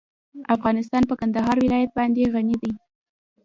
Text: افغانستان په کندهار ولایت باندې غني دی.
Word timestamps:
افغانستان 0.55 1.03
په 1.09 1.15
کندهار 1.21 1.57
ولایت 1.63 1.91
باندې 1.97 2.29
غني 2.33 2.55
دی. 2.61 2.71